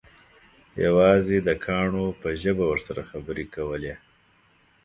یوازې 0.85 1.37
د 1.47 1.49
کاڼو 1.65 2.05
په 2.21 2.29
ژبه 2.41 2.65
ورسره 2.71 3.01
خبرې 3.11 3.45
کولې. 3.55 3.95